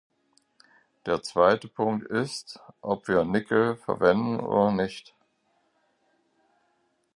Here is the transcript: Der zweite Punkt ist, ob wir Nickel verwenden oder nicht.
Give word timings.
Der 1.05 1.21
zweite 1.21 1.67
Punkt 1.67 2.07
ist, 2.07 2.59
ob 2.81 3.07
wir 3.07 3.23
Nickel 3.23 3.75
verwenden 3.75 4.39
oder 4.39 4.71
nicht. 4.71 5.13